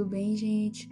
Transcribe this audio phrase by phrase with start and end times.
[0.00, 0.88] tudo bem, gente?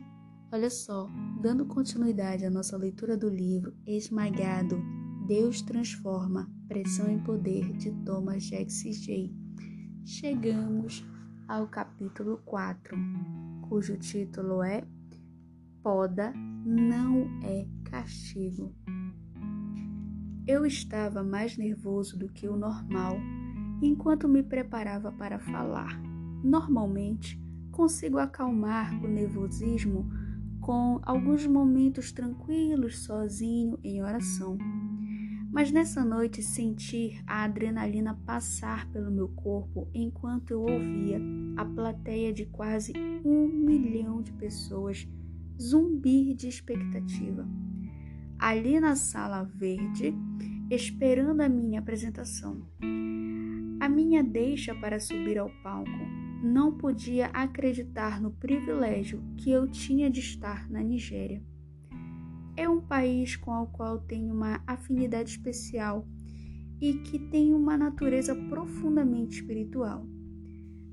[0.53, 1.09] Olha só,
[1.41, 4.79] dando continuidade à nossa leitura do livro Esmagado,
[5.27, 9.35] Deus Transforma, Pressão em Poder, de Thomas J.
[10.05, 11.07] Chegamos
[11.49, 12.99] ao capítulo 4,
[13.71, 14.87] cujo título é
[15.83, 16.31] Poda
[16.67, 18.75] não é castigo.
[20.47, 23.17] Eu estava mais nervoso do que o normal
[23.81, 25.99] enquanto me preparava para falar.
[26.45, 27.48] Normalmente,
[27.79, 30.11] consigo acalmar o nervosismo
[30.61, 34.59] com alguns momentos tranquilos sozinho em oração.
[35.53, 41.21] Mas nessa noite senti a adrenalina passar pelo meu corpo enquanto eu ouvia
[41.57, 42.93] a plateia de quase
[43.25, 45.09] um milhão de pessoas
[45.57, 47.49] zumbir de expectativa.
[48.41, 50.13] Ali na sala verde,
[50.69, 52.61] esperando a minha apresentação.
[53.79, 60.09] A minha deixa para subir ao palco não podia acreditar no privilégio que eu tinha
[60.09, 61.43] de estar na Nigéria.
[62.57, 66.07] É um país com o qual tenho uma afinidade especial
[66.81, 70.07] e que tem uma natureza profundamente espiritual.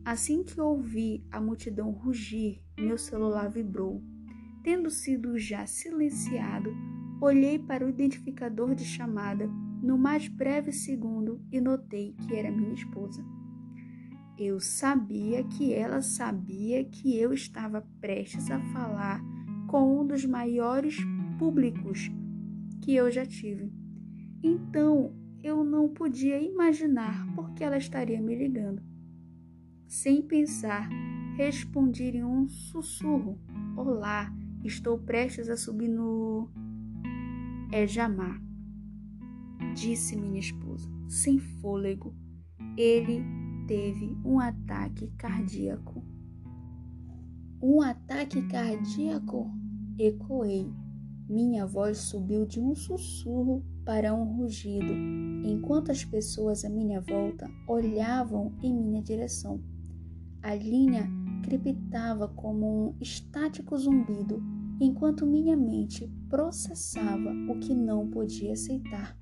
[0.04, 4.04] Assim que ouvi a multidão rugir, meu celular vibrou.
[4.64, 6.72] Tendo sido já silenciado,
[7.22, 9.48] olhei para o identificador de chamada
[9.82, 13.24] no mais breve segundo e notei que era minha esposa.
[14.38, 19.22] Eu sabia que ela sabia que eu estava prestes a falar
[19.68, 20.98] com um dos maiores
[21.40, 22.12] públicos
[22.82, 23.72] que eu já tive.
[24.44, 28.82] Então eu não podia imaginar por que ela estaria me ligando.
[29.88, 30.90] Sem pensar,
[31.38, 33.40] respondi em um sussurro:
[33.78, 34.34] Olá,
[34.66, 36.50] estou prestes a subir no.
[37.72, 38.42] É Jamar,
[39.74, 42.14] disse minha esposa, sem fôlego.
[42.78, 43.24] Ele
[43.68, 46.04] teve um ataque cardíaco.
[47.62, 49.50] Um ataque cardíaco?
[49.98, 50.72] Ecoei.
[51.28, 54.94] Minha voz subiu de um sussurro para um rugido,
[55.44, 59.60] enquanto as pessoas à minha volta olhavam em minha direção.
[60.44, 61.10] A linha
[61.44, 64.44] crepitava como um estático zumbido,
[64.80, 69.18] enquanto minha mente processava o que não podia aceitar.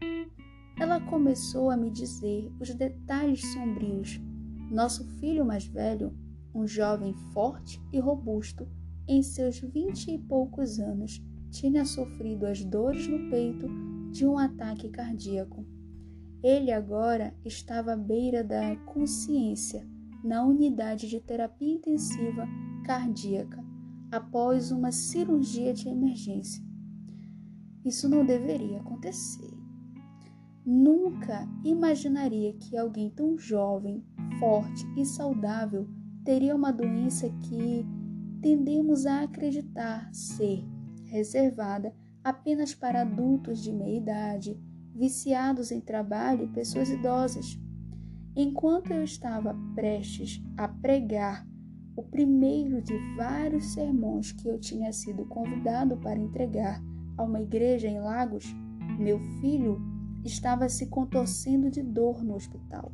[0.77, 4.19] Ela começou a me dizer os detalhes sombrios
[4.73, 6.13] nosso filho mais velho,
[6.53, 8.67] um jovem forte e robusto,
[9.07, 13.67] em seus vinte e poucos anos, tinha sofrido as dores no peito
[14.11, 15.65] de um ataque cardíaco.
[16.41, 19.87] Ele agora estava à beira da consciência
[20.23, 22.47] na unidade de terapia intensiva
[22.85, 23.63] cardíaca
[24.11, 26.63] após uma cirurgia de emergência.
[27.85, 29.51] Isso não deveria acontecer.
[30.65, 34.03] Nunca imaginaria que alguém tão jovem,
[34.39, 35.87] forte e saudável
[36.23, 37.85] teria uma doença que
[38.41, 40.65] tendemos a acreditar ser
[41.05, 44.59] reservada apenas para adultos de meia idade,
[44.95, 47.59] viciados em trabalho e pessoas idosas.
[48.35, 51.45] Enquanto eu estava prestes a pregar
[51.95, 56.81] o primeiro de vários sermões que eu tinha sido convidado para entregar
[57.17, 58.45] a uma igreja em Lagos,
[58.97, 59.79] meu filho
[60.23, 62.91] estava se contorcendo de dor no hospital.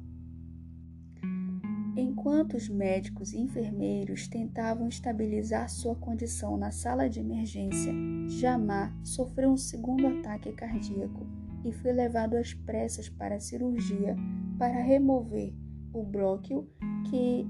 [2.00, 7.92] Enquanto os médicos e enfermeiros tentavam estabilizar sua condição na sala de emergência,
[8.30, 11.28] Jamar sofreu um segundo ataque cardíaco
[11.66, 14.16] e foi levado às pressas para a cirurgia
[14.58, 15.54] para remover
[15.92, 16.70] o bróquio
[17.10, 17.46] que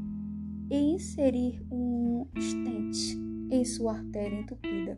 [0.71, 3.19] e inserir um stent
[3.51, 4.97] em sua artéria entupida.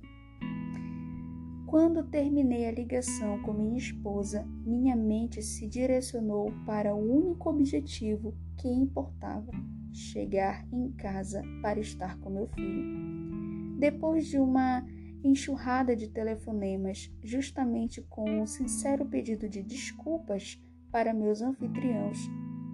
[1.71, 8.35] Quando terminei a ligação com minha esposa, minha mente se direcionou para o único objetivo
[8.57, 9.49] que importava:
[9.89, 13.79] chegar em casa para estar com meu filho.
[13.79, 14.85] Depois de uma
[15.23, 20.61] enxurrada de telefonemas, justamente com um sincero pedido de desculpas
[20.91, 22.17] para meus anfitriãos,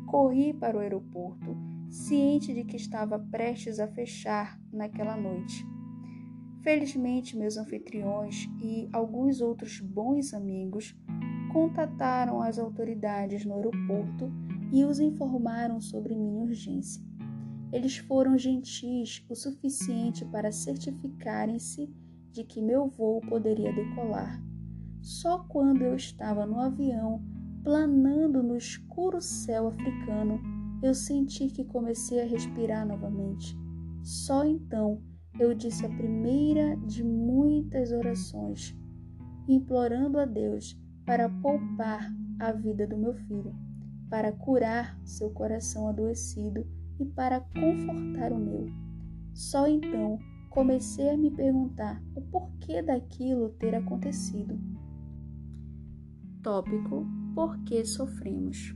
[0.08, 1.56] corri para o aeroporto,
[1.88, 5.77] ciente de que estava prestes a fechar naquela noite.
[6.68, 10.94] Felizmente, meus anfitriões e alguns outros bons amigos
[11.54, 14.30] contataram as autoridades no aeroporto
[14.74, 17.02] e os informaram sobre minha urgência.
[17.72, 21.90] Eles foram gentis o suficiente para certificarem-se
[22.34, 24.44] de que meu voo poderia decolar.
[25.02, 27.24] Só quando eu estava no avião,
[27.64, 30.38] planando no escuro céu africano,
[30.84, 33.58] eu senti que comecei a respirar novamente.
[34.04, 35.02] Só então
[35.40, 38.76] eu disse a primeira de muitas orações,
[39.48, 43.56] implorando a Deus para poupar a vida do meu filho,
[44.10, 46.66] para curar seu coração adoecido
[47.00, 48.68] e para confortar o meu.
[49.34, 50.18] Só então
[50.50, 54.60] comecei a me perguntar o porquê daquilo ter acontecido.
[56.42, 57.06] Tópico:
[57.36, 58.76] Por que sofremos?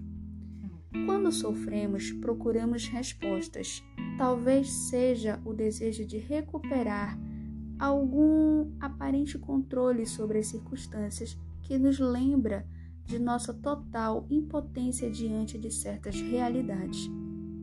[1.05, 3.83] Quando sofremos, procuramos respostas.
[4.17, 7.17] Talvez seja o desejo de recuperar
[7.79, 12.67] algum aparente controle sobre as circunstâncias que nos lembra
[13.05, 17.09] de nossa total impotência diante de certas realidades.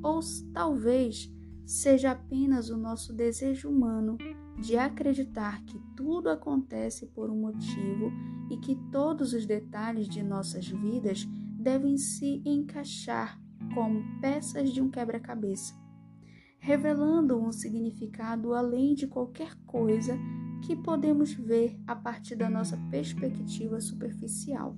[0.03, 0.21] Ou
[0.53, 1.33] talvez
[1.65, 4.17] seja apenas o nosso desejo humano
[4.59, 8.11] de acreditar que tudo acontece por um motivo
[8.51, 13.41] e que todos os detalhes de nossas vidas devem se encaixar
[13.75, 15.75] como peças de um quebra-cabeça,
[16.61, 20.17] revelando um significado além de qualquer coisa
[20.65, 24.77] que podemos ver a partir da nossa perspectiva superficial.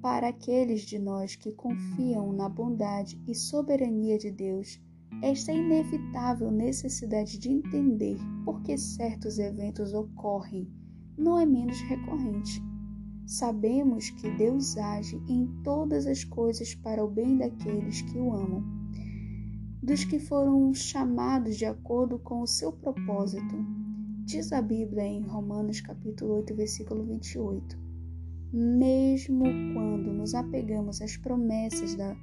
[0.00, 4.80] Para aqueles de nós que confiam na bondade e soberania de Deus,
[5.22, 10.70] esta inevitável necessidade de entender por que certos eventos ocorrem
[11.18, 12.69] não é menos recorrente.
[13.30, 18.64] Sabemos que Deus age em todas as coisas para o bem daqueles que o amam,
[19.80, 23.54] dos que foram chamados de acordo com o seu propósito.
[24.24, 27.90] Diz a Bíblia em Romanos capítulo 8, versículo 28
[28.52, 32.16] mesmo quando nos apegamos às promessas da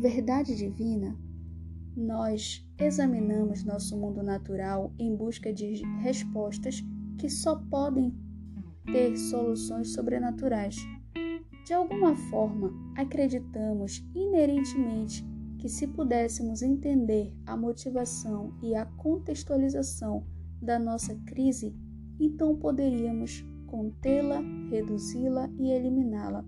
[0.00, 1.16] verdade divina,
[1.96, 6.84] nós examinamos nosso mundo natural em busca de respostas
[7.16, 8.12] que só podem
[8.92, 10.76] ter soluções sobrenaturais.
[11.64, 15.24] De alguma forma, acreditamos inerentemente
[15.58, 20.24] que se pudéssemos entender a motivação e a contextualização
[20.62, 21.74] da nossa crise,
[22.18, 24.40] então poderíamos contê-la,
[24.70, 26.44] reduzi-la e eliminá-la.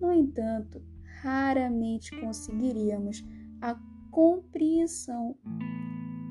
[0.00, 0.82] No entanto,
[1.22, 3.24] raramente conseguiríamos
[3.60, 3.74] a
[4.10, 5.36] compreensão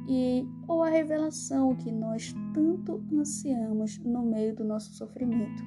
[0.08, 5.64] e ou a revelação que nós tanto ansiamos no meio do nosso sofrimento.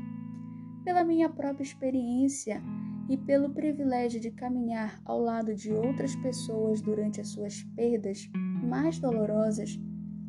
[0.84, 2.62] Pela minha própria experiência
[3.08, 8.28] e pelo privilégio de caminhar ao lado de outras pessoas durante as suas perdas
[8.62, 9.78] mais dolorosas,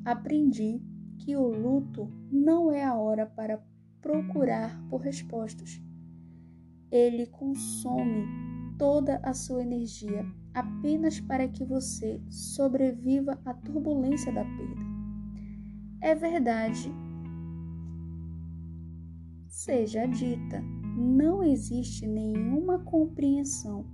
[0.05, 0.81] aprendi
[1.17, 3.61] que o luto não é a hora para
[4.01, 5.81] procurar por respostas.
[6.89, 8.25] Ele consome
[8.77, 10.25] toda a sua energia
[10.57, 14.81] apenas para que você sobreviva à turbulência da perda.
[16.01, 16.91] É verdade.
[19.47, 20.61] Seja dita,
[20.97, 23.85] não existe nenhuma compreensão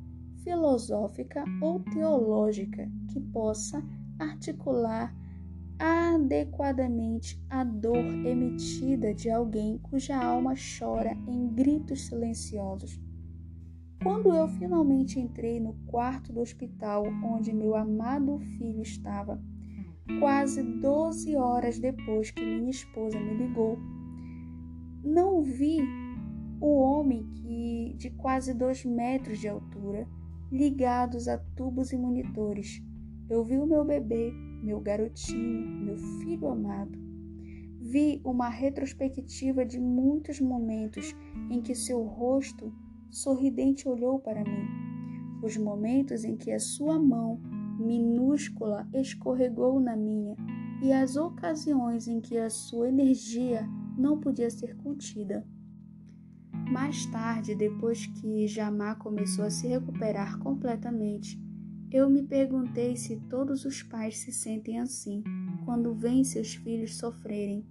[0.44, 3.84] filosófica ou teológica que possa
[4.18, 5.14] articular
[5.78, 13.03] adequadamente a dor emitida de alguém cuja alma chora em gritos silenciosos.
[14.04, 19.42] Quando eu finalmente entrei no quarto do hospital onde meu amado filho estava,
[20.20, 23.80] quase 12 horas depois que minha esposa me ligou,
[25.04, 25.80] não vi
[26.60, 30.08] o homem que de quase dois metros de altura,
[30.52, 32.82] ligados a tubos e monitores.
[33.30, 34.34] Eu vi o meu bebê
[34.64, 36.98] meu garotinho, meu filho amado.
[37.82, 41.14] Vi uma retrospectiva de muitos momentos
[41.50, 42.74] em que seu rosto
[43.14, 44.68] sorridente olhou para mim,
[45.44, 47.40] os momentos em que a sua mão
[47.80, 50.36] minúscula escorregou na minha
[50.82, 55.48] e as ocasiões em que a sua energia não podia ser contida.
[56.72, 61.40] Mais tarde, depois que Jamá começou a se recuperar completamente,
[61.92, 65.24] eu me perguntei se todos os pais se sentem assim
[65.66, 67.64] quando veem seus filhos sofrerem.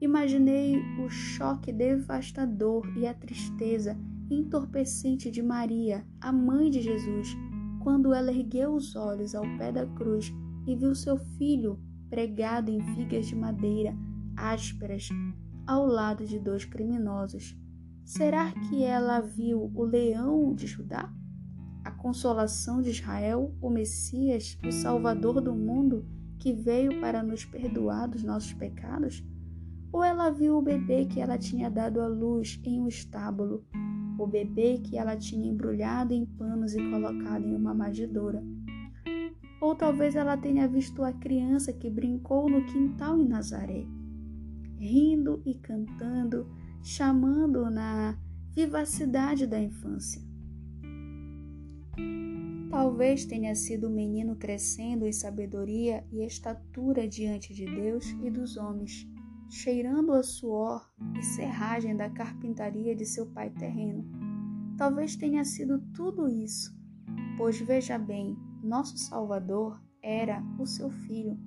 [0.00, 3.96] Imaginei o choque devastador e a tristeza
[4.30, 7.36] entorpecente de Maria, a mãe de Jesus,
[7.82, 10.32] quando ela ergueu os olhos ao pé da cruz
[10.66, 11.78] e viu seu filho
[12.10, 13.96] pregado em vigas de madeira
[14.36, 15.08] ásperas
[15.66, 17.56] ao lado de dois criminosos.
[18.04, 21.12] Será que ela viu o leão de Judá?
[21.86, 26.04] a consolação de Israel, o Messias, o Salvador do mundo,
[26.36, 29.24] que veio para nos perdoar dos nossos pecados?
[29.92, 33.64] Ou ela viu o bebê que ela tinha dado à luz em um estábulo,
[34.18, 38.42] o bebê que ela tinha embrulhado em panos e colocado em uma manjedoura?
[39.60, 43.86] Ou talvez ela tenha visto a criança que brincou no quintal em Nazaré,
[44.78, 46.46] rindo e cantando,
[46.82, 48.18] chamando na
[48.54, 50.22] vivacidade da infância.
[52.70, 58.56] Talvez tenha sido o menino crescendo em sabedoria e estatura diante de Deus e dos
[58.56, 59.08] homens,
[59.48, 64.04] cheirando a suor e serragem da carpintaria de seu pai terreno.
[64.76, 66.76] Talvez tenha sido tudo isso,
[67.36, 71.38] pois veja bem, nosso Salvador era o seu filho.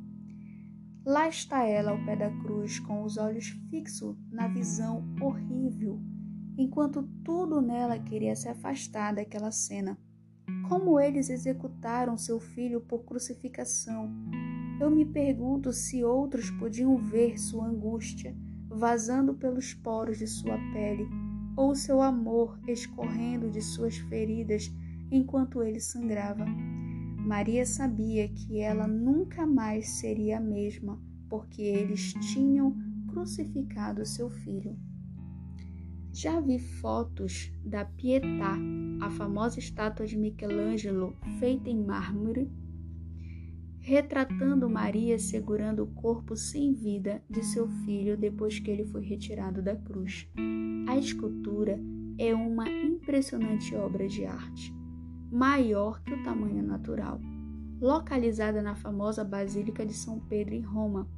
[1.06, 6.00] Lá está ela ao pé da cruz, com os olhos fixos na visão horrível,
[6.58, 9.98] enquanto tudo nela queria se afastar daquela cena.
[10.68, 14.12] Como eles executaram seu filho por crucificação.
[14.80, 18.36] Eu me pergunto se outros podiam ver sua angústia
[18.70, 21.06] vazando pelos poros de sua pele,
[21.58, 24.72] ou seu amor escorrendo de suas feridas
[25.12, 26.46] enquanto ele sangrava.
[26.46, 32.74] Maria sabia que ela nunca mais seria a mesma, porque eles tinham
[33.08, 34.78] crucificado seu filho.
[36.14, 38.58] Já vi fotos da Pietà,
[39.02, 42.50] a famosa estátua de Michelangelo feita em mármore,
[43.90, 49.64] retratando Maria segurando o corpo sem vida de seu filho depois que ele foi retirado
[49.64, 50.30] da cruz.
[50.88, 51.80] A escultura
[52.20, 54.72] é uma impressionante obra de arte
[55.32, 57.20] maior que o tamanho natural,
[57.82, 61.10] localizada na famosa Basílica de São Pedro em Roma.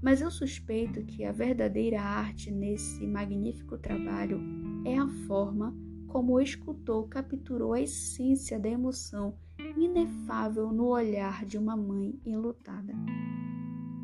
[0.00, 4.40] Mas eu suspeito que a verdadeira arte nesse magnífico trabalho
[4.84, 5.76] é a forma
[6.06, 9.36] como o escultor capturou a essência da emoção
[9.76, 12.94] inefável no olhar de uma mãe enlutada.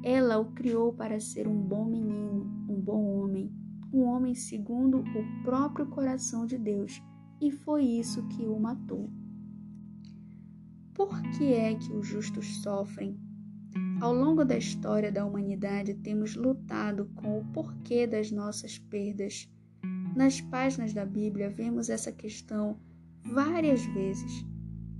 [0.02, 3.52] Ela o criou para ser um bom menino, um bom homem,
[3.92, 7.02] um homem segundo o próprio coração de Deus,
[7.40, 9.10] e foi isso que o matou.
[10.94, 13.18] Por que é que os justos sofrem?
[14.00, 19.48] Ao longo da história da humanidade, temos lutado com o porquê das nossas perdas.
[20.16, 22.78] Nas páginas da Bíblia, vemos essa questão
[23.24, 24.44] várias vezes.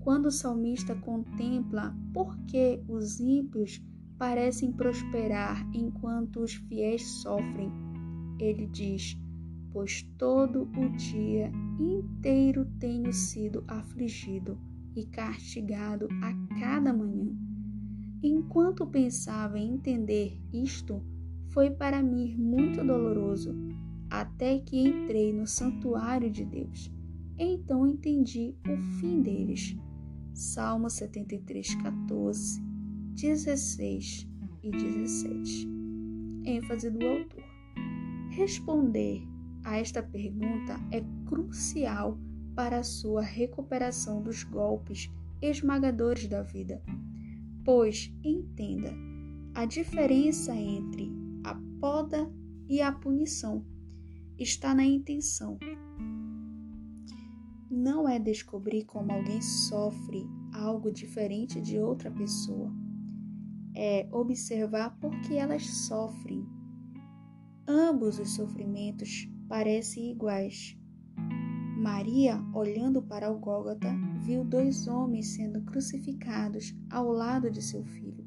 [0.08, 3.78] Quando o salmista contempla por que os ímpios
[4.16, 7.70] parecem prosperar enquanto os fiéis sofrem,
[8.40, 9.20] ele diz:
[9.70, 14.58] Pois todo o dia inteiro tenho sido afligido
[14.96, 17.30] e castigado a cada manhã.
[18.22, 21.02] Enquanto pensava em entender isto,
[21.48, 23.54] foi para mim muito doloroso,
[24.08, 26.90] até que entrei no santuário de Deus.
[27.38, 29.76] Então entendi o fim deles.
[30.38, 32.62] Salmo 73, 14,
[33.12, 34.28] 16
[34.62, 35.68] e 17.
[36.44, 37.42] ênfase do autor.
[38.30, 39.20] Responder
[39.64, 42.16] a esta pergunta é crucial
[42.54, 45.10] para a sua recuperação dos golpes
[45.42, 46.80] esmagadores da vida.
[47.64, 48.94] Pois, entenda,
[49.56, 51.10] a diferença entre
[51.42, 52.32] a poda
[52.68, 53.66] e a punição
[54.38, 55.58] está na intenção.
[57.78, 62.72] Não é descobrir como alguém sofre algo diferente de outra pessoa.
[63.72, 66.44] É observar por que elas sofrem.
[67.68, 70.76] Ambos os sofrimentos parecem iguais,
[71.76, 73.94] Maria, olhando para o Gólgota,
[74.24, 78.26] viu dois homens sendo crucificados ao lado de seu filho.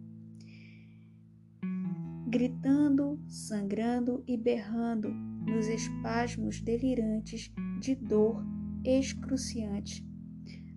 [2.29, 5.09] Gritando, sangrando e berrando
[5.45, 8.41] nos espasmos delirantes de dor
[8.83, 10.05] excruciante.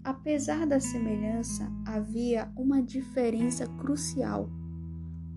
[0.03, 4.51] Apesar da semelhança, havia uma diferença crucial.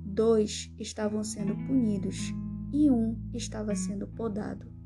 [0.03, 2.33] Dois estavam sendo punidos
[2.74, 4.76] e um estava sendo podado.